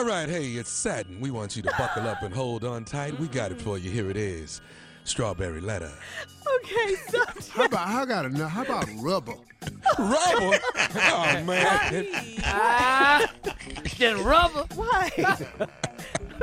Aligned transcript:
All 0.00 0.06
right, 0.06 0.30
hey, 0.30 0.52
it's 0.52 0.70
Satin. 0.70 1.20
We 1.20 1.30
want 1.30 1.56
you 1.56 1.62
to 1.62 1.70
buckle 1.76 2.08
up 2.08 2.22
and 2.22 2.32
hold 2.32 2.64
on 2.64 2.86
tight. 2.86 3.20
We 3.20 3.28
got 3.28 3.52
it 3.52 3.60
for 3.60 3.76
you. 3.76 3.90
Here 3.90 4.08
it 4.08 4.16
is. 4.16 4.62
Strawberry 5.04 5.60
letter. 5.60 5.92
Okay, 6.56 6.94
so 7.10 7.18
How 7.52 7.64
about 7.66 7.86
how 7.86 8.06
got 8.06 8.24
a 8.24 8.48
how 8.48 8.62
about 8.62 8.88
rubber? 8.96 9.34
Rubber? 9.98 10.58
oh, 10.78 11.42
man. 11.44 12.06
ah, 12.44 13.30
Then 13.98 14.24
rubber. 14.24 14.64
why? 14.74 15.10
I 15.18 15.36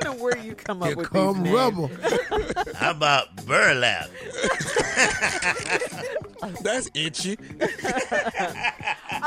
don't 0.02 0.04
know 0.04 0.24
where 0.24 0.38
you 0.38 0.54
come 0.54 0.84
up 0.84 0.90
Here 0.90 0.98
with 0.98 1.10
come 1.10 1.42
these 1.42 1.52
names. 1.52 1.56
rubber. 1.56 2.74
How 2.76 2.92
about 2.92 3.44
burlap? 3.48 4.12
That's 6.62 6.92
itchy. 6.94 7.40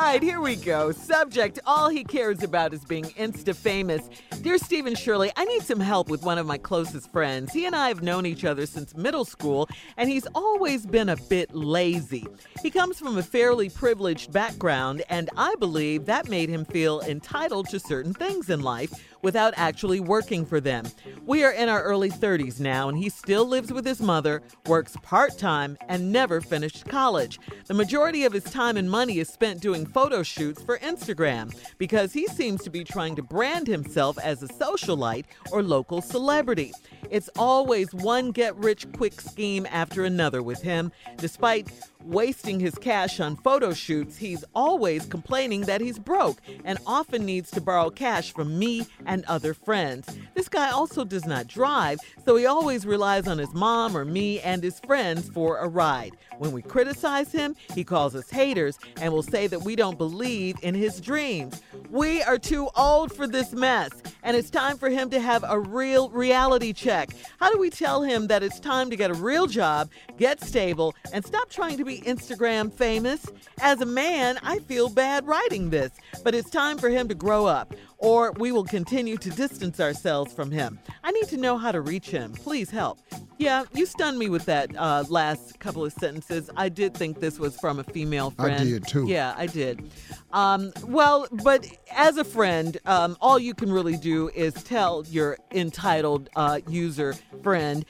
All 0.01 0.07
right, 0.07 0.23
here 0.23 0.41
we 0.41 0.57
go. 0.57 0.93
Subject 0.93 1.59
All 1.67 1.91
he 1.91 2.05
cares 2.05 2.43
about 2.43 2.73
is 2.73 2.87
being 2.87 3.05
Insta 3.05 3.55
famous. 3.55 4.09
Dear 4.41 4.57
Stephen 4.57 4.95
Shirley, 4.95 5.30
I 5.37 5.45
need 5.45 5.61
some 5.61 5.79
help 5.79 6.09
with 6.09 6.23
one 6.23 6.39
of 6.39 6.46
my 6.46 6.57
closest 6.57 7.13
friends. 7.13 7.53
He 7.53 7.67
and 7.67 7.76
I 7.76 7.89
have 7.89 8.03
known 8.03 8.25
each 8.25 8.46
other 8.46 8.64
since 8.64 8.96
middle 8.96 9.26
school, 9.26 9.68
and 9.99 10.09
he's 10.09 10.26
always 10.35 10.86
been 10.86 11.11
a 11.11 11.17
bit 11.17 11.54
lazy. 11.54 12.26
He 12.63 12.71
comes 12.71 12.99
from 12.99 13.18
a 13.18 13.23
fairly 13.23 13.68
privileged 13.68 14.32
background, 14.32 15.03
and 15.11 15.29
I 15.36 15.54
believe 15.57 16.07
that 16.07 16.31
made 16.31 16.48
him 16.48 16.64
feel 16.64 17.03
entitled 17.03 17.68
to 17.68 17.79
certain 17.79 18.14
things 18.14 18.48
in 18.48 18.62
life 18.62 18.95
without 19.23 19.53
actually 19.57 20.01
working 20.01 20.46
for 20.46 20.61
them. 20.61 20.87
We 21.26 21.45
are 21.45 21.53
in 21.53 21.68
our 21.68 21.82
early 21.82 22.11
30s 22.11 22.59
now, 22.59 22.89
and 22.89 22.96
he 22.96 23.11
still 23.11 23.45
lives 23.45 23.71
with 23.71 23.85
his 23.85 24.01
mother, 24.01 24.43
works 24.67 24.96
part 25.03 25.37
time, 25.37 25.76
and 25.89 26.11
never 26.11 26.40
finished 26.40 26.89
college. 26.89 27.39
The 27.67 27.75
majority 27.75 28.25
of 28.25 28.32
his 28.32 28.45
time 28.45 28.79
and 28.79 28.90
money 28.90 29.18
is 29.18 29.29
spent 29.29 29.61
doing 29.61 29.85
photo 29.93 30.22
shoots 30.22 30.62
for 30.62 30.79
Instagram 30.79 31.54
because 31.79 32.12
he 32.12 32.27
seems 32.27 32.62
to 32.62 32.70
be 32.70 32.84
trying 32.84 33.17
to 33.17 33.22
brand 33.22 33.67
himself 33.67 34.19
as 34.19 34.42
a 34.42 34.48
socialite 34.48 35.25
or 35.53 35.62
local 35.62 36.00
celebrity. 36.00 36.72
It's 37.11 37.31
always 37.36 37.92
one 37.92 38.31
get 38.31 38.56
rich 38.56 38.87
quick 38.92 39.20
scheme 39.20 39.67
after 39.70 40.05
another 40.05 40.42
with 40.42 40.62
him. 40.62 40.92
Despite 41.17 41.69
wasting 42.05 42.61
his 42.61 42.75
cash 42.77 43.20
on 43.20 43.37
photo 43.37 43.73
shoots, 43.73 44.17
he's 44.17 44.45
always 44.55 45.06
complaining 45.06 45.62
that 45.62 45.81
he's 45.81 45.98
broke 45.98 46.39
and 46.65 46.78
often 46.87 47.25
needs 47.25 47.50
to 47.50 47.61
borrow 47.61 47.91
cash 47.91 48.33
from 48.33 48.59
me 48.59 48.87
and 49.06 49.25
other 49.27 49.55
friends. 49.55 50.19
This 50.34 50.48
guy 50.48 50.70
also 50.70 51.05
does 51.05 51.27
not 51.27 51.47
drive, 51.47 51.98
so 52.25 52.37
he 52.37 52.47
always 52.47 52.87
relies 52.87 53.27
on 53.27 53.39
his 53.39 53.53
mom 53.53 53.97
or 53.97 54.05
me 54.05 54.41
and 54.41 54.62
his 54.62 54.81
friends 54.81 55.28
for 55.28 55.59
a 55.59 55.69
ride. 55.69 56.17
When 56.39 56.53
we 56.53 56.62
criticize 56.62 57.33
him, 57.33 57.55
he 57.75 57.84
calls 57.84 58.15
us 58.15 58.31
haters 58.31 58.78
and 59.00 59.12
will 59.12 59.22
say 59.22 59.47
that 59.47 59.62
we 59.62 59.70
don't 59.77 59.99
believe 59.99 60.57
in 60.63 60.75
his 60.75 61.01
dreams. 61.01 61.63
We 61.91 62.23
are 62.23 62.39
too 62.39 62.69
old 62.77 63.15
for 63.15 63.27
this 63.27 63.53
mess, 63.53 63.91
and 64.23 64.37
it's 64.37 64.51
time 64.51 64.79
for 64.79 64.89
him 64.89 65.11
to 65.11 65.21
have 65.21 65.45
a 65.47 65.59
real 65.59 66.09
reality 66.11 66.73
check. 66.73 67.11
How 67.39 67.53
do 67.53 67.59
we 67.59 67.71
tell 67.71 68.03
him 68.03 68.29
that 68.29 68.43
it's 68.43 68.61
time 68.61 68.91
to 68.91 68.97
get 68.97 69.11
a 69.11 69.15
real 69.15 69.47
job, 69.47 69.91
get 70.17 70.41
stable, 70.41 70.95
and 71.12 71.25
stop 71.25 71.51
trying 71.51 71.79
to 71.79 71.85
be 71.85 72.01
Instagram 72.03 72.73
famous? 72.73 73.27
As 73.61 73.81
a 73.81 73.87
man, 73.87 74.39
I 74.43 74.61
feel 74.61 74.89
bad 74.89 75.27
writing 75.27 75.71
this, 75.71 75.91
but 76.23 76.34
it's 76.34 76.51
time 76.51 76.79
for 76.79 76.89
him 76.89 77.09
to 77.09 77.15
grow 77.15 77.47
up, 77.47 77.75
or 77.99 78.33
we 78.33 78.53
will 78.53 78.65
continue 78.65 79.17
to 79.17 79.31
distance 79.31 79.81
ourselves 79.81 80.33
from 80.33 80.51
him. 80.51 80.79
I 81.03 81.11
need 81.11 81.29
to 81.29 81.37
know 81.37 81.59
how 81.59 81.73
to 81.73 81.81
reach 81.81 82.11
him. 82.11 82.33
Please 82.33 82.71
help. 82.71 83.01
Yeah, 83.41 83.65
you 83.73 83.87
stunned 83.87 84.19
me 84.19 84.29
with 84.29 84.45
that 84.45 84.71
uh, 84.77 85.05
last 85.09 85.59
couple 85.61 85.83
of 85.83 85.95
sentences. 85.95 86.51
I 86.59 86.69
did 86.69 86.93
think 86.93 87.21
this 87.21 87.39
was 87.39 87.57
from 87.57 87.79
a 87.79 87.85
female 87.85 88.33
friend. 88.33 88.61
I 88.61 88.65
did, 88.65 88.87
too. 88.87 89.07
Yeah, 89.09 89.35
I 89.35 89.47
did. 89.47 89.91
Um, 90.31 90.75
well, 90.87 91.27
but 91.43 91.67
as 91.91 92.19
a 92.19 92.25
friend, 92.25 92.77
um, 92.85 93.17
all 93.19 93.39
you 93.39 93.55
can 93.55 93.73
really 93.73 93.97
do 93.97 94.29
is 94.35 94.53
tell 94.53 95.07
your 95.09 95.39
entitled 95.53 96.29
uh, 96.37 96.61
user 96.69 97.15
friend 97.43 97.87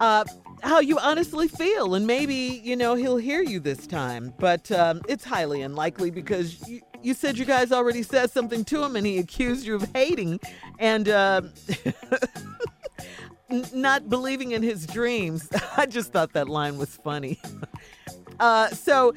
uh, 0.00 0.24
how 0.64 0.80
you 0.80 0.98
honestly 0.98 1.46
feel, 1.46 1.94
and 1.94 2.04
maybe 2.04 2.34
you 2.34 2.74
know 2.74 2.96
he'll 2.96 3.18
hear 3.18 3.42
you 3.42 3.60
this 3.60 3.86
time. 3.86 4.34
But 4.36 4.72
um, 4.72 5.00
it's 5.08 5.24
highly 5.24 5.62
unlikely 5.62 6.10
because 6.10 6.66
you, 6.68 6.80
you 7.02 7.14
said 7.14 7.38
you 7.38 7.44
guys 7.44 7.70
already 7.70 8.02
said 8.02 8.32
something 8.32 8.64
to 8.64 8.82
him, 8.82 8.96
and 8.96 9.06
he 9.06 9.18
accused 9.18 9.64
you 9.64 9.76
of 9.76 9.88
hating 9.94 10.40
and 10.80 11.08
uh, 11.08 11.42
not 13.72 14.08
believing 14.08 14.52
in 14.52 14.62
his 14.62 14.86
dreams. 14.86 15.48
I 15.76 15.86
just 15.86 16.12
thought 16.12 16.32
that 16.32 16.48
line 16.48 16.78
was 16.78 16.90
funny. 16.96 17.40
Uh, 18.38 18.68
so 18.68 19.14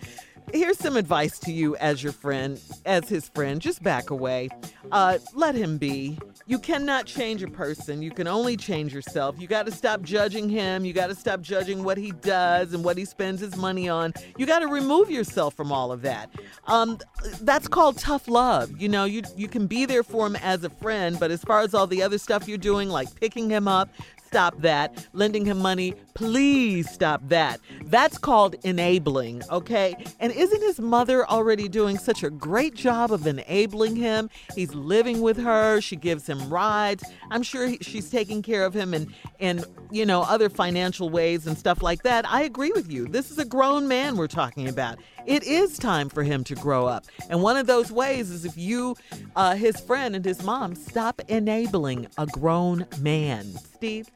here's 0.54 0.78
some 0.78 0.96
advice 0.96 1.40
to 1.40 1.52
you 1.52 1.76
as 1.78 2.02
your 2.02 2.14
friend, 2.14 2.60
as 2.86 3.10
his 3.10 3.30
friend. 3.30 3.62
Just 3.62 3.84
back 3.84 4.10
away. 4.10 4.50
Uh, 4.92 5.18
let 5.34 5.56
him 5.56 5.78
be. 5.78 6.18
You 6.48 6.58
cannot 6.58 7.06
change 7.06 7.44
a 7.44 7.48
person. 7.48 8.02
You 8.02 8.10
can 8.10 8.28
only 8.28 8.58
change 8.58 8.94
yourself. 8.94 9.40
You 9.40 9.48
got 9.48 9.68
to 9.68 9.72
stop 9.72 10.02
judging 10.02 10.50
him. 10.50 10.84
You 10.84 10.94
got 10.94 11.08
to 11.08 11.16
stop 11.16 11.42
judging 11.42 11.84
what 11.84 11.98
he 11.98 12.12
does 12.12 12.74
and 12.74 12.84
what 12.84 12.98
he 12.98 13.06
spends 13.06 13.40
his 13.40 13.56
money 13.56 13.88
on. 13.88 14.14
You 14.38 14.48
got 14.48 14.60
to 14.60 14.68
remove 14.68 15.12
yourself 15.12 15.54
from 15.54 15.72
all 15.72 15.92
of 15.92 16.02
that. 16.02 16.32
Um, 16.66 16.98
that's 17.42 17.68
called 17.68 18.00
tough 18.00 18.28
love. 18.28 18.72
You 18.82 18.90
know, 18.90 19.06
you 19.06 19.22
you 19.38 19.48
can 19.48 19.68
be 19.68 19.86
there 19.86 20.02
for 20.04 20.26
him 20.26 20.36
as 20.38 20.64
a 20.64 20.70
friend, 20.70 21.20
but 21.20 21.30
as 21.30 21.44
far 21.44 21.60
as 21.62 21.76
all 21.76 21.86
the 21.86 22.02
other 22.02 22.18
stuff 22.18 22.48
you're 22.48 22.58
doing, 22.58 22.90
like 22.90 23.14
picking 23.14 23.50
him 23.50 23.68
up, 23.68 23.90
stop 24.30 24.62
that. 24.62 25.08
Lending 25.14 25.44
him 25.44 25.58
money, 25.58 25.96
please 26.14 26.88
stop 26.88 27.20
that. 27.30 27.60
That's 27.86 28.20
called 28.20 28.56
enabling, 28.64 29.42
okay? 29.50 29.96
And 30.20 30.32
isn't 30.32 30.62
his 30.62 30.80
mother 30.80 31.28
already 31.28 31.68
doing 31.68 31.98
such 31.98 32.22
a 32.22 32.30
great 32.30 32.76
job 32.76 33.12
of 33.12 33.26
enabling 33.26 33.96
him? 33.96 34.30
He's 34.56 34.76
living 34.76 35.22
with 35.22 35.38
her, 35.38 35.82
she 35.82 35.96
gives 35.96 36.28
him 36.30 36.48
rides. 36.48 37.04
I'm 37.32 37.42
sure 37.42 37.66
he, 37.68 37.80
she's 37.82 38.12
taking 38.12 38.44
care 38.44 38.66
of 38.66 38.74
him 38.76 38.94
and 38.94 39.12
and 39.40 39.66
you 39.92 40.06
know, 40.06 40.22
other 40.22 40.50
financial 40.50 41.10
ways 41.10 41.48
and 41.48 41.58
stuff 41.58 41.82
like 41.82 42.04
that. 42.04 42.30
I 42.30 42.44
agree 42.44 42.72
with 42.72 42.92
you. 42.92 43.08
This 43.08 43.32
is 43.32 43.40
a 43.40 43.46
grown 43.46 43.88
man 43.88 44.18
we're 44.18 44.28
talking 44.28 44.68
about. 44.68 45.00
It 45.30 45.44
is 45.44 45.78
time 45.78 46.10
for 46.10 46.24
him 46.24 46.44
to 46.46 46.56
grow 46.56 46.88
up. 46.88 47.06
And 47.30 47.44
one 47.44 47.56
of 47.56 47.68
those 47.68 47.92
ways 47.92 48.32
is 48.32 48.46
if 48.46 48.58
you, 48.58 48.96
uh, 49.36 49.54
his 49.54 49.80
friend 49.80 50.16
and 50.16 50.26
his 50.26 50.42
mom, 50.42 50.74
stop 50.74 51.22
enabling 51.28 52.08
a 52.18 52.26
grown 52.26 52.88
man. 53.00 53.46
Steve? 53.76 54.10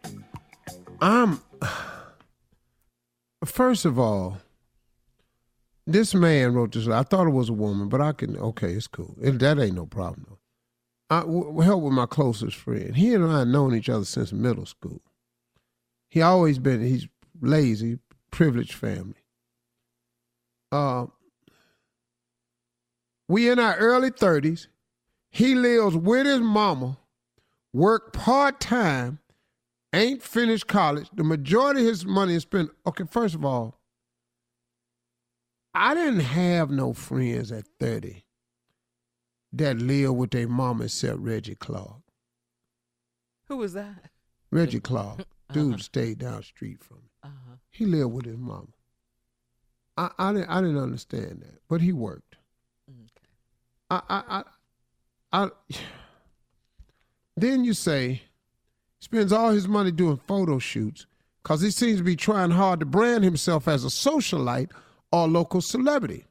I'm. 1.00 1.40
First 3.46 3.85
of 3.85 4.00
all, 4.00 4.40
this 5.85 6.16
man 6.16 6.56
wrote 6.56 6.72
this. 6.72 6.88
I 6.88 7.03
thought 7.03 7.28
it 7.28 7.31
was 7.31 7.50
a 7.50 7.53
woman, 7.53 7.90
but 7.90 8.01
I 8.01 8.13
can. 8.13 8.35
Okay, 8.35 8.72
it's 8.74 8.88
cool. 8.88 9.16
It, 9.22 9.38
that 9.38 9.59
ain't 9.59 9.75
no 9.75 9.85
problem 9.85 10.25
though. 10.28 10.40
I 11.16 11.19
w- 11.19 11.59
help 11.59 11.84
with 11.84 11.94
my 11.94 12.07
closest 12.07 12.57
friend. 12.57 12.95
He 12.95 13.13
and 13.13 13.24
I 13.24 13.40
have 13.40 13.47
known 13.50 13.75
each 13.75 13.90
other 13.90 14.06
since 14.06 14.34
middle 14.34 14.66
school. 14.66 15.01
He 16.09 16.24
always 16.24 16.57
been. 16.57 16.81
He's 16.81 17.07
lazy, 17.40 18.00
privileged 18.31 18.74
family. 18.74 19.23
Uh, 20.74 21.06
we 23.30 23.48
in 23.48 23.60
our 23.60 23.76
early 23.78 24.10
thirties. 24.10 24.68
He 25.30 25.54
lives 25.56 25.96
with 25.96 26.26
his 26.26 26.42
mama, 26.42 26.98
work 27.72 28.12
part 28.14 28.60
time, 28.60 29.20
ain't 29.94 30.22
finished 30.22 30.68
college. 30.68 31.10
The 31.14 31.24
majority 31.24 31.82
of 31.82 31.88
his 31.88 32.06
money 32.06 32.36
is 32.36 32.44
spent. 32.44 32.72
Okay, 32.88 33.04
first 33.10 33.36
of 33.36 33.46
all, 33.46 33.80
I 35.76 35.94
didn't 35.94 36.22
have 36.22 36.70
no 36.70 36.94
friends 36.94 37.52
at 37.52 37.66
30 37.80 38.24
that 39.54 39.78
live 39.78 40.14
with 40.14 40.32
their 40.32 40.48
mama 40.48 40.86
except 40.86 41.20
Reggie 41.20 41.56
Clark. 41.56 42.02
Who 43.48 43.58
was 43.58 43.74
that? 43.74 44.10
Reggie 44.52 44.80
Clark, 44.80 45.26
dude 45.52 45.82
stayed 45.82 46.20
down 46.20 46.38
the 46.38 46.44
street 46.44 46.80
from 46.84 46.98
me. 46.98 47.10
Uh-huh. 47.24 47.56
He 47.72 47.86
lived 47.86 48.14
with 48.14 48.26
his 48.26 48.38
mama. 48.38 48.68
I, 49.98 50.09
I 50.18 50.34
didn't 50.34 50.50
I 50.50 50.62
didn't 50.62 50.78
understand 50.81 51.42
that, 51.42 51.59
but 51.70 51.81
he 51.81 51.92
worked. 51.94 52.36
Mm, 52.92 53.08
I 53.90 54.02
I 54.09 54.44
I, 55.31 55.44
I 55.46 55.50
then 57.36 57.64
you 57.64 57.74
say 57.74 58.22
spends 59.00 59.31
all 59.34 59.51
his 59.51 59.68
money 59.68 59.92
doing 59.92 60.19
photo 60.28 60.60
shoots 60.60 61.06
because 61.42 61.62
he 61.62 61.72
seems 61.72 61.98
to 61.98 62.04
be 62.04 62.16
trying 62.16 62.51
hard 62.51 62.80
to 62.80 62.86
brand 62.86 63.24
himself 63.24 63.68
as 63.68 63.84
a 63.84 63.90
socialite 63.90 64.72
or 65.12 65.28
local 65.28 65.62
celebrity. 65.62 66.25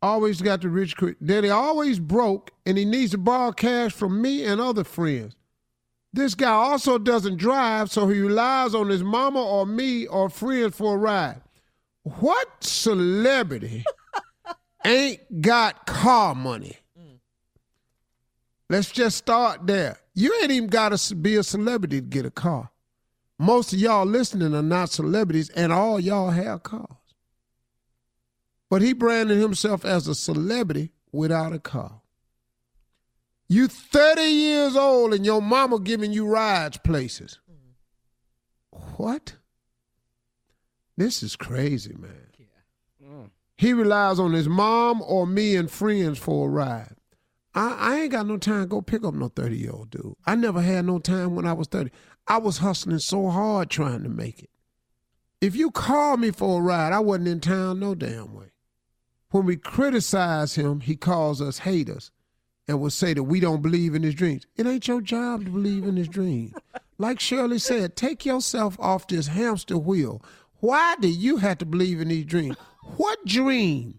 Always 0.00 0.40
got 0.40 0.62
the 0.62 0.68
rich. 0.68 0.96
cre- 0.96 1.10
Then 1.20 1.44
he 1.44 1.50
always 1.50 2.00
broke, 2.00 2.50
and 2.66 2.76
he 2.76 2.84
needs 2.84 3.12
to 3.12 3.18
borrow 3.18 3.52
cash 3.52 3.92
from 3.92 4.20
me 4.20 4.44
and 4.44 4.60
other 4.60 4.82
friends. 4.82 5.36
This 6.12 6.34
guy 6.34 6.50
also 6.50 6.98
doesn't 6.98 7.36
drive, 7.36 7.90
so 7.90 8.08
he 8.08 8.20
relies 8.20 8.74
on 8.74 8.88
his 8.88 9.02
mama 9.04 9.40
or 9.40 9.64
me 9.64 10.06
or 10.08 10.28
friends 10.28 10.74
for 10.76 10.94
a 10.94 10.98
ride. 10.98 11.40
What 12.04 12.64
celebrity 12.64 13.84
ain't 14.84 15.40
got 15.40 15.86
car 15.86 16.34
money? 16.34 16.76
Let's 18.68 18.90
just 18.90 19.18
start 19.18 19.66
there. 19.66 19.98
You 20.14 20.34
ain't 20.40 20.50
even 20.50 20.68
got 20.68 20.96
to 20.96 21.14
be 21.14 21.36
a 21.36 21.42
celebrity 21.42 22.00
to 22.00 22.06
get 22.06 22.26
a 22.26 22.30
car. 22.30 22.70
Most 23.38 23.72
of 23.72 23.78
y'all 23.78 24.06
listening 24.06 24.54
are 24.54 24.62
not 24.62 24.88
celebrities, 24.88 25.50
and 25.50 25.72
all 25.72 26.00
y'all 26.00 26.30
have 26.30 26.62
cars. 26.62 26.86
But 28.70 28.80
he 28.80 28.94
branded 28.94 29.38
himself 29.38 29.84
as 29.84 30.08
a 30.08 30.14
celebrity 30.14 30.92
without 31.12 31.52
a 31.52 31.58
car. 31.58 32.00
You 33.48 33.68
30 33.68 34.22
years 34.22 34.76
old 34.76 35.12
and 35.12 35.26
your 35.26 35.42
mama 35.42 35.78
giving 35.78 36.12
you 36.12 36.26
rides 36.26 36.78
places. 36.78 37.38
What? 38.96 39.34
This 40.96 41.22
is 41.22 41.36
crazy, 41.36 41.94
man. 41.98 42.28
Mm. 43.04 43.30
He 43.56 43.72
relies 43.72 44.18
on 44.18 44.32
his 44.32 44.48
mom 44.48 45.02
or 45.02 45.26
me 45.26 45.56
and 45.56 45.70
friends 45.70 46.18
for 46.18 46.48
a 46.48 46.50
ride. 46.50 46.96
I, 47.54 47.76
I 47.78 48.00
ain't 48.00 48.12
got 48.12 48.26
no 48.26 48.36
time 48.38 48.62
to 48.62 48.66
go 48.66 48.80
pick 48.80 49.04
up 49.04 49.14
no 49.14 49.28
30 49.28 49.56
year 49.56 49.72
old 49.72 49.90
dude. 49.90 50.14
I 50.26 50.34
never 50.36 50.60
had 50.60 50.84
no 50.84 50.98
time 50.98 51.34
when 51.34 51.46
I 51.46 51.52
was 51.52 51.68
30. 51.68 51.90
I 52.26 52.38
was 52.38 52.58
hustling 52.58 52.98
so 52.98 53.28
hard 53.28 53.70
trying 53.70 54.02
to 54.04 54.08
make 54.08 54.42
it. 54.42 54.50
If 55.40 55.56
you 55.56 55.70
called 55.70 56.20
me 56.20 56.30
for 56.30 56.60
a 56.60 56.62
ride, 56.62 56.92
I 56.92 57.00
wasn't 57.00 57.28
in 57.28 57.40
town 57.40 57.80
no 57.80 57.94
damn 57.94 58.32
way. 58.32 58.52
When 59.30 59.44
we 59.44 59.56
criticize 59.56 60.54
him, 60.54 60.80
he 60.80 60.94
calls 60.94 61.40
us 61.40 61.58
haters 61.58 62.10
and 62.68 62.80
will 62.80 62.90
say 62.90 63.12
that 63.14 63.24
we 63.24 63.40
don't 63.40 63.62
believe 63.62 63.94
in 63.94 64.02
his 64.02 64.14
dreams. 64.14 64.46
It 64.56 64.66
ain't 64.66 64.86
your 64.86 65.00
job 65.00 65.44
to 65.44 65.50
believe 65.50 65.84
in 65.84 65.96
his 65.96 66.08
dreams. 66.08 66.54
Like 66.98 67.18
Shirley 67.18 67.58
said, 67.58 67.96
take 67.96 68.24
yourself 68.24 68.78
off 68.78 69.08
this 69.08 69.26
hamster 69.26 69.76
wheel. 69.76 70.22
Why 70.62 70.94
do 71.00 71.08
you 71.08 71.38
have 71.38 71.58
to 71.58 71.66
believe 71.66 72.00
in 72.00 72.06
these 72.06 72.24
dreams? 72.24 72.56
What 72.96 73.26
dream? 73.26 73.98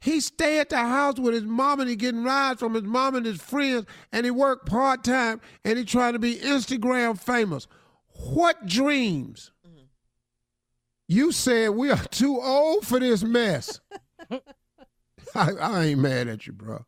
He 0.00 0.20
stay 0.20 0.60
at 0.60 0.68
the 0.68 0.78
house 0.78 1.18
with 1.18 1.34
his 1.34 1.42
mom 1.42 1.80
and 1.80 1.90
he 1.90 1.96
getting 1.96 2.22
rides 2.22 2.60
from 2.60 2.74
his 2.74 2.84
mom 2.84 3.16
and 3.16 3.26
his 3.26 3.42
friends 3.42 3.84
and 4.12 4.24
he 4.24 4.30
work 4.30 4.64
part 4.64 5.02
time 5.02 5.40
and 5.64 5.76
he 5.76 5.84
trying 5.84 6.12
to 6.12 6.20
be 6.20 6.36
Instagram 6.36 7.18
famous. 7.18 7.66
What 8.32 8.64
dreams? 8.64 9.50
You 11.08 11.32
said 11.32 11.70
we 11.70 11.90
are 11.90 12.04
too 12.12 12.40
old 12.40 12.86
for 12.86 13.00
this 13.00 13.24
mess. 13.24 13.80
I, 14.30 15.50
I 15.60 15.84
ain't 15.86 16.00
mad 16.00 16.28
at 16.28 16.46
you, 16.46 16.52
bro. 16.52 16.86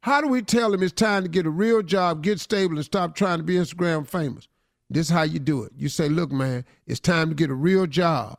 How 0.00 0.22
do 0.22 0.28
we 0.28 0.40
tell 0.40 0.72
him 0.72 0.82
it's 0.82 0.94
time 0.94 1.24
to 1.24 1.28
get 1.28 1.44
a 1.44 1.50
real 1.50 1.82
job, 1.82 2.22
get 2.22 2.40
stable, 2.40 2.76
and 2.76 2.84
stop 2.86 3.14
trying 3.14 3.36
to 3.36 3.44
be 3.44 3.56
Instagram 3.56 4.08
famous? 4.08 4.48
This 4.88 5.08
is 5.08 5.12
how 5.12 5.24
you 5.24 5.40
do 5.40 5.62
it. 5.64 5.72
You 5.76 5.90
say, 5.90 6.08
look, 6.08 6.32
man, 6.32 6.64
it's 6.86 7.00
time 7.00 7.28
to 7.28 7.34
get 7.34 7.50
a 7.50 7.54
real 7.54 7.86
job, 7.86 8.38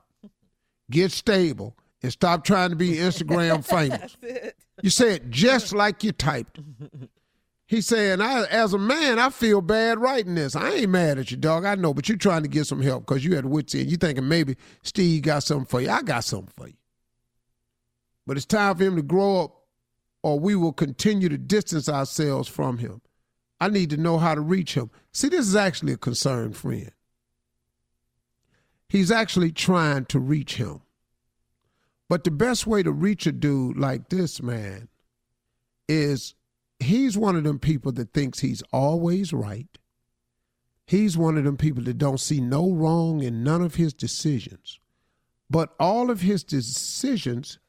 get 0.89 1.11
stable, 1.11 1.75
and 2.01 2.11
stop 2.11 2.43
trying 2.43 2.69
to 2.69 2.75
be 2.75 2.95
Instagram 2.95 3.63
famous. 3.65 4.17
You 4.81 4.89
say 4.89 5.15
it 5.15 5.29
just 5.29 5.73
like 5.73 6.03
you 6.03 6.11
typed. 6.11 6.59
He 7.67 7.81
saying, 7.81 8.21
I, 8.21 8.45
as 8.45 8.73
a 8.73 8.77
man, 8.77 9.19
I 9.19 9.29
feel 9.29 9.59
bad 9.59 9.99
writing 9.99 10.35
this. 10.35 10.55
I 10.55 10.71
ain't 10.71 10.89
mad 10.89 11.19
at 11.19 11.31
you, 11.31 11.37
dog. 11.37 11.65
I 11.65 11.75
know, 11.75 11.93
but 11.93 12.07
you're 12.07 12.17
trying 12.17 12.43
to 12.43 12.47
get 12.47 12.65
some 12.65 12.81
help 12.81 13.05
because 13.05 13.25
you 13.25 13.35
had 13.35 13.45
wits 13.45 13.75
end. 13.75 13.91
You 13.91 13.97
thinking 13.97 14.27
maybe 14.27 14.55
Steve 14.83 15.23
got 15.23 15.43
something 15.43 15.65
for 15.65 15.81
you. 15.81 15.89
I 15.89 16.01
got 16.01 16.23
something 16.23 16.53
for 16.55 16.67
you. 16.67 16.77
But 18.25 18.37
it's 18.37 18.45
time 18.45 18.75
for 18.77 18.83
him 18.83 18.95
to 18.95 19.01
grow 19.01 19.43
up 19.43 19.57
or 20.23 20.39
we 20.39 20.55
will 20.55 20.73
continue 20.73 21.29
to 21.29 21.37
distance 21.37 21.89
ourselves 21.89 22.47
from 22.47 22.77
him. 22.77 23.01
I 23.59 23.69
need 23.69 23.89
to 23.89 23.97
know 23.97 24.17
how 24.17 24.35
to 24.35 24.41
reach 24.41 24.73
him. 24.73 24.89
See, 25.11 25.29
this 25.29 25.47
is 25.47 25.55
actually 25.55 25.93
a 25.93 25.97
concerned 25.97 26.55
friend. 26.55 26.91
He's 28.89 29.11
actually 29.11 29.51
trying 29.51 30.05
to 30.05 30.19
reach 30.19 30.55
him. 30.55 30.81
But 32.09 32.23
the 32.23 32.31
best 32.31 32.65
way 32.65 32.83
to 32.83 32.91
reach 32.91 33.27
a 33.27 33.31
dude 33.31 33.77
like 33.77 34.09
this 34.09 34.41
man 34.41 34.87
is 35.89 36.35
he's 36.79 37.17
one 37.17 37.35
of 37.35 37.43
them 37.43 37.59
people 37.59 37.91
that 37.93 38.13
thinks 38.13 38.39
he's 38.39 38.63
always 38.71 39.33
right. 39.33 39.77
He's 40.85 41.17
one 41.17 41.37
of 41.37 41.43
them 41.43 41.57
people 41.57 41.83
that 41.83 41.97
don't 41.97 42.19
see 42.19 42.39
no 42.39 42.71
wrong 42.71 43.21
in 43.21 43.43
none 43.43 43.61
of 43.61 43.75
his 43.75 43.93
decisions. 43.93 44.79
But 45.49 45.73
all 45.79 46.09
of 46.09 46.21
his 46.21 46.43
decisions 46.43 47.59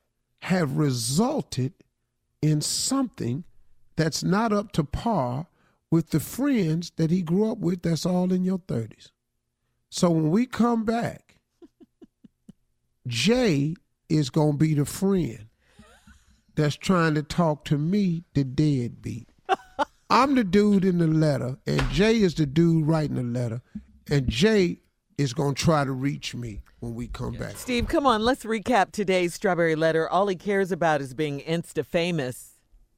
have 0.42 0.76
resulted 0.76 1.72
in 2.40 2.60
something 2.60 3.42
that's 3.96 4.22
not 4.22 4.52
up 4.52 4.70
to 4.72 4.84
par 4.84 5.48
with 5.90 6.10
the 6.10 6.20
friends 6.20 6.92
that 6.96 7.10
he 7.10 7.22
grew 7.22 7.50
up 7.50 7.58
with 7.58 7.82
that's 7.82 8.06
all 8.06 8.32
in 8.32 8.44
your 8.44 8.58
30s. 8.58 9.10
So 9.90 10.10
when 10.10 10.30
we 10.30 10.46
come 10.46 10.84
back, 10.84 11.36
Jay 13.06 13.74
is 14.08 14.30
going 14.30 14.52
to 14.52 14.58
be 14.58 14.74
the 14.74 14.84
friend 14.84 15.46
that's 16.54 16.76
trying 16.76 17.14
to 17.14 17.22
talk 17.22 17.64
to 17.66 17.78
me, 17.78 18.24
the 18.34 18.44
deadbeat. 18.44 19.28
I'm 20.10 20.34
the 20.34 20.44
dude 20.44 20.84
in 20.84 20.98
the 20.98 21.06
letter, 21.06 21.58
and 21.66 21.80
Jay 21.90 22.16
is 22.20 22.34
the 22.34 22.46
dude 22.46 22.86
writing 22.86 23.16
the 23.16 23.22
letter, 23.22 23.60
and 24.10 24.28
Jay 24.28 24.80
is 25.18 25.34
going 25.34 25.54
to 25.54 25.62
try 25.62 25.84
to 25.84 25.92
reach 25.92 26.34
me 26.34 26.62
when 26.80 26.94
we 26.94 27.08
come 27.08 27.32
back. 27.32 27.56
Steve, 27.56 27.88
come 27.88 28.06
on, 28.06 28.22
let's 28.22 28.44
recap 28.44 28.92
today's 28.92 29.34
strawberry 29.34 29.74
letter. 29.74 30.08
All 30.08 30.26
he 30.28 30.36
cares 30.36 30.72
about 30.72 31.00
is 31.00 31.12
being 31.12 31.40
insta 31.40 31.84
famous. 31.84 32.54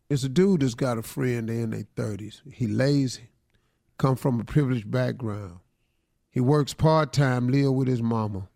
It's 0.09 0.25
a 0.25 0.29
dude 0.29 0.61
that's 0.61 0.75
got 0.75 0.99
a 0.99 1.03
friend 1.03 1.49
in 1.51 1.71
their 1.71 1.87
thirties. 1.97 2.43
He 2.53 2.67
lazy, 2.67 3.31
come 3.99 4.17
from 4.17 4.41
a 4.41 4.45
privileged 4.45 4.91
background. 4.91 5.61
He 6.31 6.41
works 6.41 6.75
part 6.75 7.13
time, 7.13 7.49
live 7.49 7.73
with 7.73 7.89
his 7.89 8.03
mama. 8.03 8.49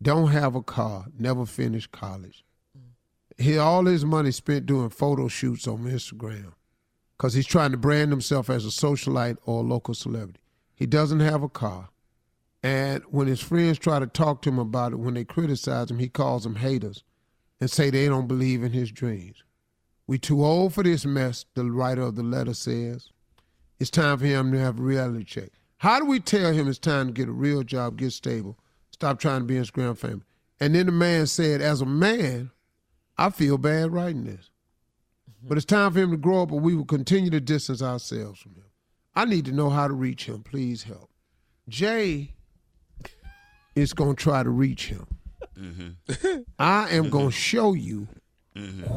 Don't 0.00 0.28
have 0.28 0.54
a 0.54 0.62
car, 0.62 1.06
never 1.18 1.46
finished 1.46 1.90
college. 1.90 2.44
He 3.36 3.56
all 3.56 3.86
his 3.86 4.04
money 4.04 4.30
spent 4.30 4.66
doing 4.66 4.90
photo 4.90 5.28
shoots 5.28 5.66
on 5.66 5.84
Instagram. 5.84 6.52
Cause 7.18 7.34
he's 7.34 7.46
trying 7.46 7.72
to 7.72 7.76
brand 7.76 8.12
himself 8.12 8.48
as 8.48 8.64
a 8.64 8.68
socialite 8.68 9.38
or 9.44 9.60
a 9.60 9.66
local 9.66 9.94
celebrity. 9.94 10.40
He 10.74 10.86
doesn't 10.86 11.18
have 11.18 11.42
a 11.42 11.48
car. 11.48 11.88
And 12.62 13.02
when 13.08 13.26
his 13.26 13.40
friends 13.40 13.78
try 13.78 13.98
to 13.98 14.06
talk 14.06 14.42
to 14.42 14.50
him 14.50 14.58
about 14.58 14.92
it, 14.92 15.00
when 15.00 15.14
they 15.14 15.24
criticize 15.24 15.90
him, 15.90 15.98
he 15.98 16.08
calls 16.08 16.44
them 16.44 16.56
haters 16.56 17.02
and 17.60 17.70
say 17.70 17.90
they 17.90 18.06
don't 18.06 18.28
believe 18.28 18.62
in 18.62 18.72
his 18.72 18.92
dreams. 18.92 19.42
We 20.06 20.18
too 20.18 20.44
old 20.44 20.74
for 20.74 20.82
this 20.82 21.04
mess, 21.04 21.44
the 21.54 21.64
writer 21.64 22.02
of 22.02 22.14
the 22.14 22.22
letter 22.22 22.54
says. 22.54 23.10
It's 23.80 23.90
time 23.90 24.18
for 24.18 24.26
him 24.26 24.52
to 24.52 24.58
have 24.58 24.78
a 24.78 24.82
reality 24.82 25.24
check. 25.24 25.50
How 25.78 26.00
do 26.00 26.06
we 26.06 26.20
tell 26.20 26.52
him 26.52 26.68
it's 26.68 26.78
time 26.78 27.06
to 27.06 27.12
get 27.12 27.28
a 27.28 27.32
real 27.32 27.62
job, 27.62 27.96
get 27.96 28.12
stable, 28.12 28.58
stop 28.90 29.18
trying 29.18 29.40
to 29.40 29.46
be 29.46 29.54
Instagram 29.54 29.96
famous? 29.96 30.24
And 30.60 30.74
then 30.74 30.86
the 30.86 30.92
man 30.92 31.26
said, 31.26 31.60
as 31.60 31.80
a 31.80 31.86
man, 31.86 32.50
I 33.16 33.30
feel 33.30 33.58
bad 33.58 33.92
writing 33.92 34.24
this. 34.24 34.50
But 35.40 35.56
it's 35.56 35.64
time 35.64 35.92
for 35.92 36.00
him 36.00 36.10
to 36.10 36.16
grow 36.16 36.42
up 36.42 36.50
or 36.50 36.58
we 36.58 36.74
will 36.74 36.84
continue 36.84 37.30
to 37.30 37.40
distance 37.40 37.80
ourselves 37.80 38.40
from 38.40 38.56
him. 38.56 38.64
I 39.14 39.24
need 39.24 39.44
to 39.44 39.52
know 39.52 39.70
how 39.70 39.86
to 39.86 39.94
reach 39.94 40.26
him. 40.26 40.42
Please 40.42 40.82
help. 40.82 41.10
Jay 41.68 42.34
is 43.76 43.92
going 43.92 44.16
to 44.16 44.22
try 44.22 44.42
to 44.42 44.50
reach 44.50 44.88
him. 44.88 45.06
I 46.58 46.88
am 46.90 47.10
going 47.10 47.30
to 47.30 47.32
show 47.32 47.74
you 47.74 48.08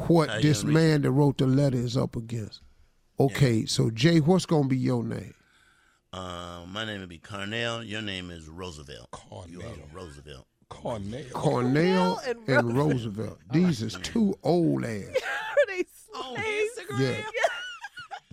what 0.07 0.29
How 0.29 0.41
this 0.41 0.63
man 0.63 1.03
that 1.03 1.11
wrote 1.11 1.37
the 1.37 1.45
letter 1.45 1.77
is 1.77 1.95
up 1.95 2.15
against. 2.15 2.61
Okay, 3.19 3.65
so 3.65 3.91
Jay, 3.91 4.19
what's 4.19 4.47
going 4.47 4.63
to 4.63 4.69
be 4.69 4.77
your 4.77 5.03
name? 5.03 5.35
Uh, 6.13 6.65
my 6.67 6.83
name 6.85 6.99
would 6.99 7.09
be 7.09 7.19
Carnell. 7.19 7.87
Your 7.87 8.01
name 8.01 8.31
is 8.31 8.47
Roosevelt. 8.49 9.07
You 9.47 9.59
are 9.61 9.63
Cornell. 9.63 9.73
Roosevelt. 9.93 10.45
Cornell. 10.69 11.23
Cornell 11.33 12.21
and 12.27 12.37
and 12.47 12.77
Roosevelt. 12.77 13.39
These 13.51 13.81
is 13.81 13.97
two 14.03 14.35
old 14.43 14.83
ass. 14.83 14.89
Are 15.15 15.65
they 15.67 15.83
slaves? 16.13 16.71
Yeah. 16.99 17.21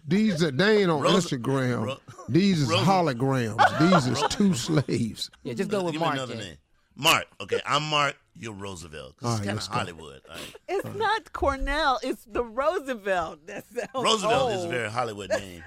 These 0.07 0.43
are 0.43 0.51
they 0.51 0.81
ain't 0.83 0.91
on 0.91 1.03
Rose- 1.03 1.27
Instagram. 1.27 1.85
Ro- 1.87 1.99
These 2.29 2.63
is 2.63 2.69
Rose- 2.71 2.81
holograms. 2.81 3.79
These 3.91 4.07
is 4.07 4.23
two 4.31 4.55
slaves. 4.55 5.31
Yeah, 5.43 5.53
just 5.55 5.71
go 5.71 5.83
with 5.85 5.93
Give 5.93 6.01
me 6.01 6.07
Mark. 6.07 6.17
another 6.19 6.35
name. 6.37 6.57
Mark. 6.99 7.27
Okay, 7.41 7.61
I'm 7.65 7.85
Mark. 7.85 8.17
You're 8.37 8.53
Roosevelt. 8.53 9.15
All 9.23 9.37
it's 9.37 9.45
kind 9.47 9.59
of. 9.59 9.67
Hollywood. 9.67 10.21
All 10.29 10.35
right. 10.35 10.57
It's 10.69 10.97
not 10.97 11.33
Cornell, 11.33 11.99
it's 12.03 12.25
the 12.25 12.45
Roosevelt. 12.45 13.47
That 13.47 13.65
sounds 13.67 13.89
Roosevelt 13.95 14.53
is 14.53 14.65
a 14.65 14.69
very 14.69 14.91
Hollywood 14.91 15.31
name. 15.31 15.63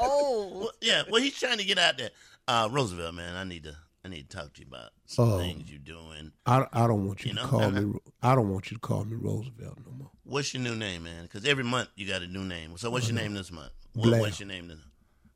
old. 0.00 0.56
well, 0.60 0.70
yeah, 0.80 1.02
well, 1.10 1.20
he's 1.20 1.38
trying 1.38 1.58
to 1.58 1.64
get 1.64 1.78
out 1.78 1.98
there. 1.98 2.10
Uh, 2.46 2.68
Roosevelt, 2.70 3.14
man, 3.14 3.34
I 3.36 3.44
need 3.44 3.64
to, 3.64 3.76
I 4.04 4.08
need 4.08 4.30
to 4.30 4.36
talk 4.36 4.54
to 4.54 4.60
you 4.60 4.66
about 4.68 4.90
some 5.06 5.38
things 5.38 5.68
you're 5.70 5.78
doing. 5.80 6.32
I, 6.46 6.64
I 6.72 6.86
don't 6.86 7.06
want 7.06 7.24
you, 7.24 7.30
You 7.30 7.36
to 7.36 7.42
know, 7.42 7.48
call 7.48 7.70
me. 7.70 7.98
I 8.22 8.34
don't 8.34 8.48
want 8.50 8.70
you 8.70 8.76
to 8.76 8.80
call 8.80 9.04
me 9.04 9.16
Roosevelt 9.16 9.78
no 9.84 9.92
more. 9.96 10.10
What's 10.24 10.54
your 10.54 10.62
new 10.62 10.74
name, 10.76 11.02
man? 11.04 11.24
Because 11.24 11.44
every 11.44 11.64
month 11.64 11.88
you 11.96 12.06
got 12.08 12.22
a 12.22 12.26
new 12.28 12.44
name. 12.44 12.76
So 12.78 12.90
what's 12.90 13.08
your 13.08 13.16
name 13.16 13.34
this 13.34 13.50
month? 13.52 13.72
What, 13.94 14.04
Blair. 14.04 14.20
What's 14.20 14.40
your 14.40 14.48
name 14.48 14.68
this? 14.68 14.78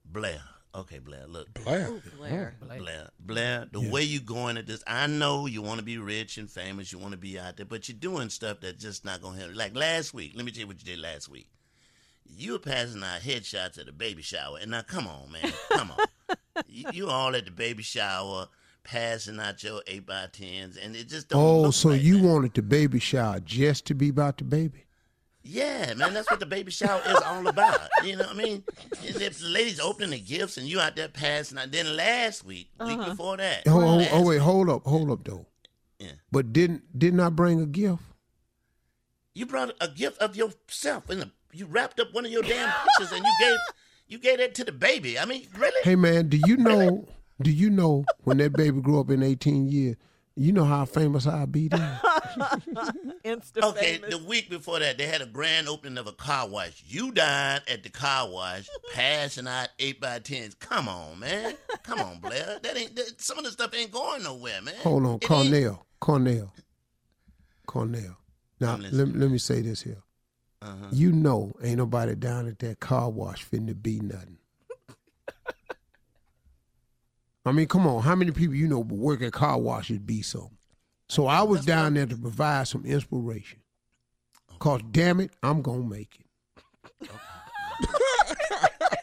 Blair. 0.05 0.41
Okay, 0.75 0.99
Blair. 1.01 1.27
Look, 1.27 1.53
Blair. 1.53 1.91
Blair. 2.17 2.55
Blair, 2.61 3.11
Blair, 3.21 3.69
the 3.71 3.91
way 3.91 4.03
you 4.03 4.21
going 4.21 4.57
at 4.57 4.67
this, 4.67 4.83
I 4.87 5.07
know 5.07 5.47
you 5.47 5.61
want 5.61 5.81
to 5.81 5.85
be 5.85 5.99
rich 5.99 6.39
and 6.39 6.51
famous, 6.51 6.93
you 6.93 6.99
want 6.99 7.13
to 7.13 7.19
be 7.19 7.39
out 7.39 7.59
there, 7.59 7.67
but 7.67 7.89
you're 7.89 7.99
doing 7.99 8.31
stuff 8.31 8.61
that's 8.61 8.83
just 8.83 9.05
not 9.05 9.21
gonna 9.21 9.39
help. 9.39 9.55
Like 9.55 9.77
last 9.77 10.15
week, 10.15 10.33
let 10.35 10.47
me 10.47 10.51
tell 10.51 10.63
you 10.63 10.67
what 10.69 10.79
you 10.79 10.87
did 10.87 10.99
last 10.99 11.29
week. 11.29 11.49
You 12.25 12.53
were 12.53 12.59
passing 12.59 13.03
out 13.03 13.21
headshots 13.21 13.79
at 13.79 13.85
the 13.85 13.93
baby 13.93 14.23
shower, 14.23 14.57
and 14.61 14.71
now 14.71 14.81
come 14.81 15.07
on, 15.07 15.31
man, 15.31 15.53
come 15.71 15.91
on. 15.91 16.37
you, 16.67 16.85
you 16.93 17.09
all 17.09 17.37
at 17.37 17.45
the 17.45 17.51
baby 17.51 17.83
shower, 17.83 18.49
passing 18.83 19.39
out 19.41 19.63
your 19.63 19.83
eight 19.87 20.07
by 20.07 20.27
tens, 20.33 20.79
and 20.79 20.97
it 20.97 21.09
just 21.09 21.29
don't. 21.29 21.43
Oh, 21.43 21.61
look 21.63 21.75
so 21.75 21.91
right, 21.91 22.01
you 22.01 22.15
man. 22.15 22.33
wanted 22.33 22.55
the 22.55 22.63
baby 22.63 22.99
shower 22.99 23.41
just 23.41 23.85
to 23.87 23.95
be 23.95 24.09
about 24.09 24.39
the 24.39 24.45
baby? 24.45 24.87
Yeah, 25.45 25.95
man, 25.95 26.15
that's 26.15 26.31
what 26.31 26.41
the 26.41 26.47
baby 26.47 26.71
shower 26.71 27.03
is 27.07 27.17
all 27.27 27.47
about. 27.47 27.89
You 28.05 28.17
know 28.17 28.25
what 28.25 28.37
I 28.37 28.39
mean? 28.39 28.65
And 29.07 29.21
if 29.21 29.41
the 29.41 29.49
ladies 29.49 29.81
opening 29.81 30.11
the 30.11 30.21
gifts 30.21 30.57
and 30.57 30.67
you 30.67 30.81
out 30.81 30.95
there 30.95 31.09
passing 31.09 31.59
out, 31.59 31.73
then 31.73 31.97
last 31.97 32.45
week, 32.45 32.71
week 32.81 32.99
uh-huh. 32.99 33.11
before 33.11 33.37
that, 33.39 33.63
Oh, 33.67 33.81
oh, 33.81 34.09
oh, 34.13 34.27
wait, 34.27 34.39
hold 34.39 34.71
up, 34.71 34.85
hold 34.85 35.11
up, 35.11 35.25
though. 35.25 35.47
Yeah. 35.99 36.13
But 36.31 36.53
didn't 36.53 36.99
didn't 36.99 37.21
I 37.21 37.29
bring 37.29 37.61
a 37.61 37.67
gift? 37.67 38.03
You 39.35 39.47
brought 39.47 39.73
a 39.81 39.89
gift 39.89 40.19
of 40.19 40.37
yourself 40.37 41.09
and 41.09 41.31
you 41.53 41.67
wrapped 41.67 42.01
up 42.01 42.13
one 42.13 42.27
of 42.27 42.33
your 42.33 42.43
damn 42.43 42.73
pictures 42.99 43.17
and 43.17 43.25
you 43.25 43.33
gave 43.41 43.59
You 44.09 44.19
gave 44.19 44.39
that 44.39 44.55
to 44.57 44.65
the 44.65 44.73
baby. 44.73 45.19
I 45.19 45.25
mean, 45.25 45.47
really? 45.57 45.81
Hey 45.85 45.97
man, 45.97 46.29
do 46.29 46.39
you 46.45 46.57
know? 46.57 47.07
Do 47.41 47.51
you 47.51 47.71
know 47.71 48.05
when 48.25 48.39
that 48.39 48.53
baby 48.53 48.81
grew 48.81 49.01
up 49.01 49.11
in 49.11 49.23
18 49.23 49.69
years? 49.69 49.97
You 50.37 50.53
know 50.53 50.65
how 50.65 50.85
famous 50.85 51.27
I'll 51.27 51.47
be 51.47 51.69
then. 51.69 51.99
Insta 53.25 53.63
Okay, 53.63 53.95
famous. 53.99 54.11
the 54.11 54.19
week 54.27 54.49
before 54.51 54.79
that, 54.79 54.99
they 54.99 55.07
had 55.07 55.23
a 55.23 55.27
grand 55.27 55.69
opening 55.69 55.99
of 55.99 56.07
a 56.07 56.13
car 56.13 56.49
wash. 56.49 56.83
You 56.87 57.13
dined 57.13 57.63
at 57.69 57.83
the 57.83 57.89
car 57.91 58.29
wash, 58.31 58.69
passing 58.95 59.47
out 59.47 59.69
eight 59.79 60.01
by 60.01 60.19
tens. 60.19 60.55
Come 60.55 60.89
on, 60.89 61.19
man. 61.19 61.55
Come 61.83 62.01
on, 62.01 62.19
Blair. 62.19 62.59
That 62.63 62.77
ain't 62.77 62.97
that, 62.97 63.21
some 63.21 63.39
of 63.39 63.45
the 63.45 63.51
stuff 63.51 63.75
ain't 63.75 63.93
going 63.93 64.23
nowhere, 64.23 64.61
man. 64.63 64.75
Hold 64.83 65.05
on, 65.05 65.09
It 65.11 65.13
ain't- 65.15 65.25
Cornell, 65.25 65.87
Cornell, 66.01 66.53
Cornell. 67.67 68.17
Now 68.61 68.77
let, 68.77 68.93
let 69.17 69.31
me 69.31 69.39
say 69.39 69.61
this 69.61 69.83
here. 69.83 70.03
Uh-huh. 70.61 70.87
You 70.93 71.11
know, 71.11 71.53
ain't 71.63 71.79
nobody 71.79 72.15
down 72.15 72.47
at 72.47 72.61
that 72.61 72.79
car 72.79 73.11
wash 73.11 73.45
finna 73.49 73.81
be 73.81 73.99
nothing. 74.01 74.39
I 77.45 77.51
mean, 77.51 77.67
come 77.67 77.89
on, 77.89 78.03
how 78.03 78.15
many 78.15 78.31
people 78.31 78.55
you 78.55 78.69
know 78.69 78.79
work 78.79 79.21
at 79.21 79.33
car 79.33 79.59
washes 79.59 79.99
be 79.99 80.23
something? 80.23 80.57
So 81.13 81.27
I 81.27 81.43
was 81.43 81.67
down 81.67 81.93
there 81.93 82.07
to 82.07 82.17
provide 82.17 82.69
some 82.69 82.87
inspiration. 82.87 83.59
Cause 84.59 84.81
damn 84.93 85.21
it, 85.21 85.31
I'm 85.43 85.61
gonna 85.61 85.83
make 85.85 86.19
it. 87.01 87.11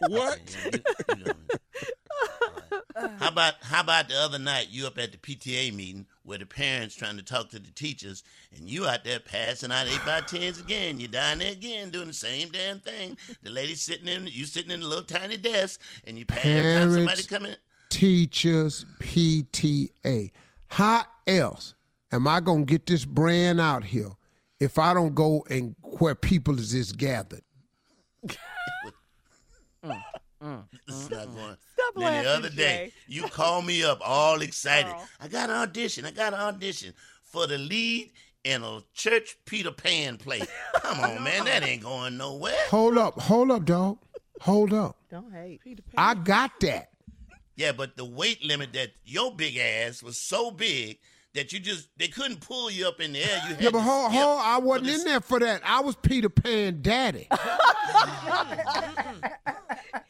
What? 0.07 0.39
Yeah, 0.65 0.71
you- 0.73 1.15
you 1.17 1.23
know. 1.25 1.33
How 3.19 3.27
about 3.27 3.53
how 3.61 3.81
about 3.81 4.09
the 4.09 4.15
other 4.15 4.39
night 4.39 4.69
you 4.71 4.87
up 4.87 4.97
at 4.97 5.11
the 5.11 5.17
PTA 5.19 5.71
meeting 5.71 6.07
where 6.23 6.39
the 6.39 6.47
parents 6.47 6.95
trying 6.95 7.17
to 7.17 7.23
talk 7.23 7.49
to 7.49 7.59
the 7.59 7.69
teachers 7.71 8.23
and 8.57 8.67
you 8.67 8.87
out 8.87 9.03
there 9.03 9.19
passing 9.19 9.71
out 9.71 9.85
eight 9.87 10.01
by 10.03 10.21
tens 10.21 10.59
again. 10.59 10.99
You're 10.99 11.09
down 11.09 11.37
there 11.37 11.51
again 11.51 11.91
doing 11.91 12.07
the 12.07 12.13
same 12.13 12.49
damn 12.49 12.79
thing. 12.79 13.17
The 13.43 13.51
lady 13.51 13.75
sitting 13.75 14.07
in 14.07 14.25
you 14.25 14.45
sitting 14.45 14.71
in 14.71 14.81
a 14.81 14.87
little 14.87 15.03
tiny 15.03 15.37
desk 15.37 15.79
and 16.07 16.17
you 16.17 16.25
pass 16.25 16.43
every 16.43 16.73
time 16.73 16.91
somebody 16.91 17.23
Parents. 17.27 17.57
Teachers 17.89 18.85
PTA. 18.99 20.31
How 20.69 21.03
else 21.27 21.75
am 22.11 22.27
I 22.27 22.39
gonna 22.39 22.65
get 22.65 22.85
this 22.85 23.05
brand 23.05 23.59
out 23.59 23.83
here 23.83 24.11
if 24.59 24.77
I 24.77 24.93
don't 24.93 25.15
go 25.15 25.45
and 25.49 25.75
where 25.81 26.15
people 26.15 26.59
is 26.59 26.71
just 26.71 26.97
gathered? 26.97 27.41
This 28.23 28.37
is 30.87 31.09
not 31.09 31.25
going. 31.35 31.57
Stop 31.73 31.95
then 31.95 32.03
laughing, 32.03 32.23
the 32.23 32.29
other 32.29 32.49
day, 32.49 32.55
Jay. 32.55 32.93
you 33.07 33.23
called 33.23 33.65
me 33.65 33.83
up 33.83 33.99
all 34.03 34.41
excited. 34.41 34.93
Oh. 34.95 35.07
I 35.19 35.27
got 35.27 35.49
an 35.49 35.57
audition. 35.57 36.05
I 36.05 36.11
got 36.11 36.33
an 36.33 36.39
audition 36.39 36.93
for 37.23 37.45
the 37.47 37.57
lead 37.57 38.11
in 38.43 38.63
a 38.63 38.81
church 38.93 39.37
Peter 39.45 39.71
Pan 39.71 40.17
play. 40.17 40.41
Come 40.75 40.99
on, 41.01 41.23
man, 41.23 41.45
that 41.45 41.63
ain't 41.63 41.83
going 41.83 42.17
nowhere. 42.17 42.55
Hold 42.69 42.97
up, 42.97 43.19
hold 43.19 43.51
up, 43.51 43.65
dog. 43.65 43.99
Hold 44.41 44.73
up. 44.73 44.95
Don't 45.09 45.33
hate. 45.33 45.61
Peter 45.61 45.81
Pan. 45.81 45.93
I 45.97 46.13
got 46.13 46.51
that. 46.61 46.89
Yeah, 47.57 47.73
but 47.73 47.97
the 47.97 48.05
weight 48.05 48.41
limit 48.43 48.71
that 48.73 48.91
your 49.03 49.35
big 49.35 49.57
ass 49.57 50.01
was 50.01 50.17
so 50.17 50.49
big 50.49 50.99
that 51.36 51.53
you 51.53 51.59
just 51.59 51.89
they 51.98 52.07
couldn't 52.07 52.41
pull 52.41 52.71
you 52.71 52.88
up 52.88 53.00
in 53.00 53.13
the 53.13 53.19
air. 53.19 53.41
You 53.48 53.55
had 53.55 53.62
Yeah, 53.62 53.69
but 53.71 53.77
to 53.79 53.83
hold, 53.83 54.12
hold, 54.12 54.41
I 54.43 54.57
wasn't 54.57 54.88
the 54.88 54.93
in 54.95 55.03
there 55.03 55.21
for 55.21 55.39
that. 55.39 55.62
I 55.63 55.81
was 55.81 55.95
Peter 55.95 56.29
Pan 56.29 56.81
daddy. 56.81 57.27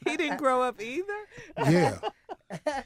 he 0.06 0.18
didn't 0.18 0.38
grow 0.38 0.62
up 0.62 0.82
either. 0.82 1.14
Yeah. 1.70 1.98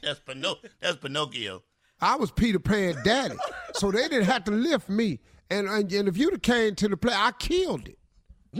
That's 0.02 0.20
Pino- 0.20 0.56
That's 0.80 0.96
Pinocchio. 0.96 1.62
I 2.00 2.16
was 2.16 2.30
Peter 2.30 2.58
Pan 2.58 2.96
daddy. 3.04 3.36
So 3.74 3.90
they 3.90 4.02
didn't 4.08 4.24
have 4.24 4.44
to 4.44 4.50
lift 4.50 4.88
me. 4.88 5.20
And, 5.50 5.68
and, 5.68 5.90
and 5.92 6.08
if 6.08 6.16
you'd 6.16 6.32
have 6.32 6.42
came 6.42 6.74
to 6.76 6.88
the 6.88 6.96
play, 6.96 7.14
I 7.14 7.32
killed 7.38 7.88
it. 7.88 7.98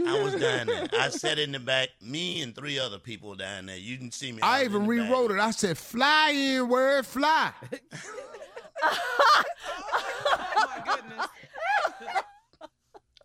I 0.07 0.23
was 0.23 0.35
down 0.35 0.67
there. 0.67 0.87
I 0.99 1.09
sat 1.09 1.39
in 1.39 1.53
the 1.53 1.61
back. 1.61 1.89
Me 2.03 2.43
and 2.43 2.55
three 2.55 2.79
other 2.79 2.99
people 2.99 3.35
down 3.37 3.67
there. 3.67 3.77
You 3.77 3.97
didn't 3.97 4.15
see 4.15 4.33
me. 4.33 4.41
I 4.43 4.65
even 4.65 4.83
in 4.83 4.89
the 4.89 4.97
back. 4.97 5.09
rewrote 5.11 5.31
it. 5.33 5.39
I 5.39 5.51
said, 5.53 5.79
fly 5.79 6.31
in, 6.31 6.69
word, 6.69 7.07
fly. 7.07 7.53
Oh 8.87 10.73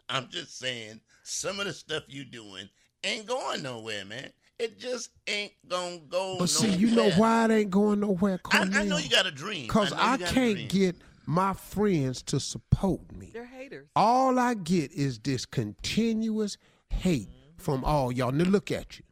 I'm 0.10 0.28
just 0.30 0.58
saying, 0.58 1.02
some 1.24 1.60
of 1.60 1.66
the 1.68 1.74
stuff 1.74 2.04
you 2.08 2.26
doing 2.26 2.68
ain't 3.04 3.28
going 3.28 3.62
nowhere, 3.62 4.06
man. 4.06 4.32
It 4.58 4.80
just 4.80 5.12
ain't 5.28 5.54
gonna 5.68 6.00
go. 6.10 6.38
But 6.40 6.50
see, 6.50 6.70
you 6.72 6.92
know 6.92 7.12
why 7.12 7.46
it 7.46 7.52
ain't 7.52 7.70
going 7.70 8.02
nowhere, 8.02 8.40
I, 8.52 8.62
I 8.74 8.84
know 8.84 8.98
you 8.98 9.10
got 9.10 9.26
a 9.26 9.32
dream. 9.32 9.68
Because 9.68 9.92
know 9.92 9.98
I, 9.98 10.14
you 10.14 10.20
got 10.20 10.32
a 10.32 10.34
can't 10.34 10.70
get 10.70 10.96
my 11.26 11.54
friends 11.54 12.22
to 12.24 12.40
support 12.40 13.16
me. 13.16 13.30
They're 13.34 13.46
haters. 13.46 13.88
All 13.96 14.40
I 14.40 14.56
get 14.56 14.92
is 14.92 15.20
this 15.20 15.46
continuous 15.46 16.58
hate 16.90 17.30
from 17.58 17.86
all 17.86 18.12
y'all. 18.12 18.32
Now 18.32 18.46
look 18.46 18.72
at 18.72 18.98
you. 18.98 19.06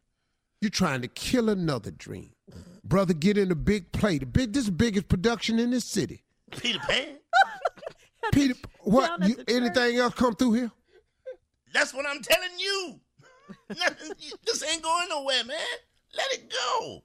You're 0.60 0.70
trying 0.70 1.02
to 1.02 1.08
kill 1.08 1.48
another 1.48 1.92
dream. 1.92 2.32
Brother, 2.82 3.14
get 3.14 3.38
in 3.38 3.48
the 3.50 3.54
big 3.54 3.92
play. 3.92 4.18
The 4.18 4.26
big 4.26 4.52
this 4.52 4.62
is 4.62 4.66
the 4.66 4.72
biggest 4.72 5.08
production 5.08 5.58
in 5.58 5.70
this 5.70 5.84
city. 5.84 6.24
Peter 6.50 6.78
Pan. 6.80 7.18
Peter 8.32 8.54
what 8.82 9.22
you, 9.28 9.34
the 9.36 9.44
church. 9.44 9.56
anything 9.56 9.96
else 9.98 10.14
come 10.14 10.34
through 10.34 10.52
here? 10.54 10.70
That's 11.72 11.92
what 11.94 12.06
I'm 12.06 12.20
telling 12.22 12.58
you. 12.58 13.00
Nothing, 13.70 14.12
this 14.46 14.64
ain't 14.64 14.82
going 14.82 15.08
nowhere, 15.08 15.44
man. 15.44 15.56
Let 16.16 16.26
it 16.32 16.50
go. 16.52 17.02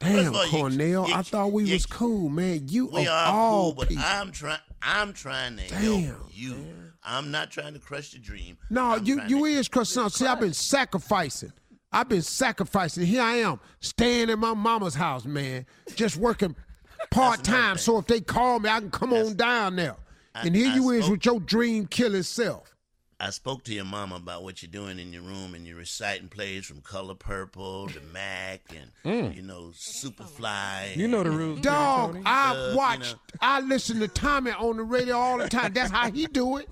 Damn, 0.00 0.34
all, 0.34 0.46
Cornell. 0.46 1.08
you- 1.08 1.14
I 1.14 1.22
thought 1.22 1.52
we 1.52 1.64
you- 1.64 1.74
was 1.74 1.86
cool, 1.86 2.28
man. 2.28 2.68
You 2.68 2.86
We 2.86 3.02
of 3.02 3.08
are 3.08 3.26
all 3.32 3.72
cool, 3.74 3.84
but. 3.86 3.96
I'm 3.98 4.32
trying. 4.32 4.58
I'm 4.82 5.12
trying 5.12 5.56
to 5.58 5.68
Damn, 5.68 6.02
help 6.04 6.18
you. 6.32 6.56
I'm 7.02 7.30
not 7.30 7.50
trying 7.50 7.74
to 7.74 7.78
crush 7.78 8.12
the 8.12 8.18
dream. 8.18 8.56
No, 8.70 8.92
I'm 8.92 9.04
you 9.04 9.20
you 9.26 9.44
is 9.44 9.68
cause 9.68 9.90
son, 9.90 10.08
see, 10.10 10.26
I've 10.26 10.40
been 10.40 10.54
sacrificing. 10.54 11.52
I've 11.92 12.08
been 12.08 12.22
sacrificing. 12.22 13.04
Here 13.04 13.20
I 13.22 13.36
am, 13.36 13.60
staying 13.80 14.30
in 14.30 14.38
my 14.38 14.54
mama's 14.54 14.94
house, 14.94 15.24
man, 15.26 15.66
just 15.96 16.16
working 16.16 16.54
part 17.10 17.42
time. 17.44 17.76
So 17.78 17.98
if 17.98 18.06
they 18.06 18.20
call 18.20 18.58
me, 18.60 18.68
I 18.70 18.80
can 18.80 18.90
come 18.90 19.12
on 19.12 19.34
down 19.36 19.76
there. 19.76 19.96
I- 20.34 20.46
and 20.46 20.54
here 20.54 20.70
I 20.70 20.74
you 20.76 20.90
is 20.90 21.08
with 21.08 21.24
your 21.24 21.40
dream 21.40 21.86
killing 21.86 22.22
self. 22.22 22.74
I 23.22 23.28
spoke 23.30 23.64
to 23.64 23.74
your 23.74 23.84
mama 23.84 24.14
about 24.16 24.44
what 24.44 24.62
you're 24.62 24.70
doing 24.70 24.98
in 24.98 25.12
your 25.12 25.20
room, 25.20 25.54
and 25.54 25.66
you're 25.66 25.76
reciting 25.76 26.28
plays 26.28 26.64
from 26.64 26.80
Color 26.80 27.16
Purple 27.16 27.88
to 27.88 28.00
Mack, 28.14 28.62
and 29.04 29.34
you 29.34 29.42
know 29.42 29.72
Superfly. 29.76 30.96
You 30.96 31.06
know 31.06 31.22
the 31.22 31.30
rules. 31.30 31.60
Dog, 31.60 32.12
Tony. 32.14 32.22
I 32.24 32.50
Uh, 32.54 32.70
you 32.70 32.76
watch, 32.78 33.00
know. 33.12 33.18
I 33.42 33.60
listen 33.60 34.00
to 34.00 34.08
Tommy 34.08 34.52
on 34.52 34.78
the 34.78 34.84
radio 34.84 35.16
all 35.18 35.36
the 35.36 35.50
time. 35.50 35.74
That's 35.74 35.90
how 35.90 36.10
he 36.10 36.26
do 36.28 36.56
it. 36.56 36.68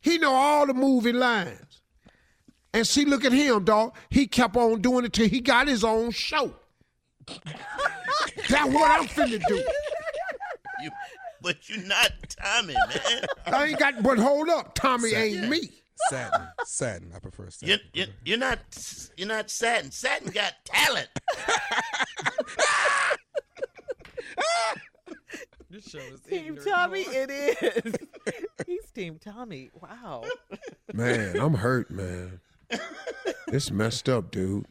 he 0.00 0.18
know 0.18 0.32
all 0.32 0.66
the 0.66 0.74
movie 0.74 1.12
lines. 1.12 1.80
And 2.74 2.84
see, 2.86 3.04
look 3.04 3.24
at 3.24 3.32
him, 3.32 3.64
dog. 3.64 3.94
He 4.10 4.26
kept 4.26 4.56
on 4.56 4.80
doing 4.80 5.04
it 5.04 5.12
till 5.12 5.28
he 5.28 5.40
got 5.40 5.68
his 5.68 5.84
own 5.84 6.10
show. 6.10 6.52
That's 7.26 8.72
what 8.74 8.90
I'm 8.90 9.06
finna 9.06 9.40
do. 9.46 9.62
You, 10.82 10.90
but 11.40 11.68
you're 11.68 11.84
not 11.86 12.10
Tommy, 12.28 12.74
man. 12.74 13.24
I 13.46 13.66
ain't 13.66 13.78
got, 13.78 14.02
but 14.02 14.18
hold 14.18 14.48
up, 14.48 14.74
Tommy 14.74 15.14
ain't 15.14 15.48
me. 15.48 15.70
Satin. 16.08 16.48
Satin. 16.64 17.12
I 17.14 17.18
prefer 17.20 17.48
satin. 17.50 17.68
You're, 17.68 17.78
you're, 17.94 18.14
you're 18.24 18.38
not. 18.38 18.58
You're 19.16 19.28
not 19.28 19.50
Satin. 19.50 19.90
Satin 19.92 20.30
got 20.32 20.52
talent. 20.64 21.08
This 25.72 25.88
show 25.88 26.00
is 26.00 26.20
Team 26.20 26.58
Tommy, 26.62 27.00
it 27.00 27.30
is. 27.30 27.94
He's 28.66 28.90
Team 28.90 29.18
Tommy. 29.18 29.70
Wow. 29.80 30.22
Man, 30.92 31.38
I'm 31.38 31.54
hurt, 31.54 31.90
man. 31.90 32.40
It's 33.46 33.70
messed 33.70 34.06
up, 34.06 34.30
dude. 34.30 34.66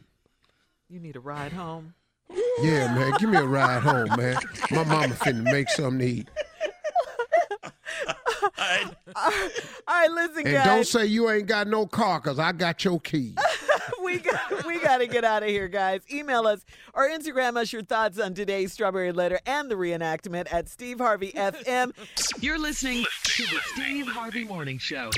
You 0.88 1.00
need 1.00 1.16
a 1.16 1.20
ride 1.20 1.52
home. 1.52 1.94
Yeah, 2.60 2.94
man, 2.94 3.12
give 3.18 3.30
me 3.30 3.38
a 3.38 3.44
ride 3.46 3.82
home, 3.82 4.08
man. 4.16 4.36
My 4.70 4.84
mama 4.84 5.14
finna 5.14 5.42
make 5.44 5.68
something 5.70 5.98
to 6.00 6.04
eat. 6.06 6.28
All 7.64 7.70
right. 8.58 8.84
All 9.16 9.30
right, 9.88 10.10
listen, 10.10 10.38
And 10.46 10.54
guys. 10.54 10.64
don't 10.66 10.86
say 10.86 11.06
you 11.06 11.30
ain't 11.30 11.46
got 11.46 11.66
no 11.68 11.86
car, 11.86 12.20
cause 12.20 12.38
I 12.38 12.52
got 12.52 12.84
your 12.84 13.00
keys. 13.00 13.34
we 14.04 14.18
got 14.18 14.66
we 14.66 14.78
got 14.80 14.98
to 14.98 15.06
get 15.06 15.24
out 15.24 15.42
of 15.42 15.48
here, 15.48 15.68
guys. 15.68 16.00
Email 16.12 16.46
us 16.46 16.64
or 16.94 17.08
Instagram 17.08 17.56
us 17.56 17.72
your 17.72 17.82
thoughts 17.82 18.18
on 18.18 18.34
today's 18.34 18.72
Strawberry 18.72 19.12
Letter 19.12 19.38
and 19.46 19.70
the 19.70 19.74
reenactment 19.74 20.52
at 20.52 20.68
Steve 20.68 20.98
Harvey 20.98 21.32
FM. 21.32 21.92
You're 22.42 22.58
listening 22.58 23.04
to 23.24 23.42
the 23.44 23.60
Steve 23.74 24.08
Harvey 24.08 24.44
Morning 24.44 24.78
Show. 24.78 25.10